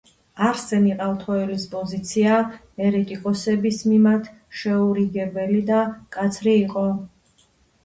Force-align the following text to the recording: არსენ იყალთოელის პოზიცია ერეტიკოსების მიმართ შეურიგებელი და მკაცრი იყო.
არსენ 0.43 0.85
იყალთოელის 0.91 1.65
პოზიცია 1.73 2.39
ერეტიკოსების 2.87 3.83
მიმართ 3.91 4.33
შეურიგებელი 4.63 5.63
და 5.71 5.85
მკაცრი 5.93 6.59
იყო. 6.67 6.91